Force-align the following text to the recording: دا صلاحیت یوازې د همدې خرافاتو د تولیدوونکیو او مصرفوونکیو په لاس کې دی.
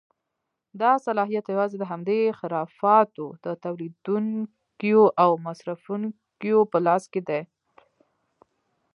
دا 0.81 0.91
صلاحیت 1.05 1.45
یوازې 1.53 1.75
د 1.79 1.83
همدې 1.91 2.19
خرافاتو 2.39 3.25
د 3.45 3.47
تولیدوونکیو 3.63 5.03
او 5.23 5.31
مصرفوونکیو 5.47 6.59
په 6.71 6.77
لاس 6.85 7.03
کې 7.13 7.21
دی. 7.29 7.41